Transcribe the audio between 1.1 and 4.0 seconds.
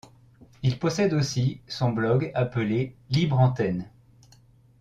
aussi son blog appelé Libre Antenne.